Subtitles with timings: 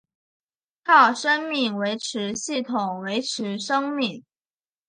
[0.83, 4.25] 靠生命维持系统维持生命。